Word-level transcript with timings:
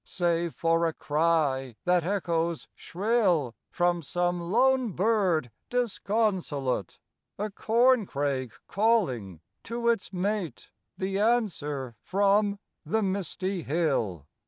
Save 0.03 0.55
for 0.55 0.87
a 0.87 0.93
cry 0.93 1.75
that 1.85 2.03
echoes 2.03 2.67
shrill 2.73 3.53
From 3.69 4.01
some 4.01 4.41
lone 4.41 4.93
bird 4.93 5.51
disconsolate; 5.69 6.97
A 7.37 7.51
corncrake 7.51 8.53
calling 8.67 9.41
to 9.65 9.89
its 9.89 10.11
mate; 10.11 10.71
The 10.97 11.19
answer 11.19 11.97
from 12.01 12.57
the 12.83 13.03
misty 13.03 13.61
hill. 13.61 14.25